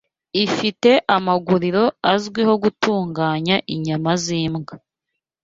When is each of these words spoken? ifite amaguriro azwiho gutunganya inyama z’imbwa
ifite 0.45 0.91
amaguriro 1.15 1.83
azwiho 2.13 2.53
gutunganya 2.63 3.55
inyama 3.73 4.11
z’imbwa 4.23 4.75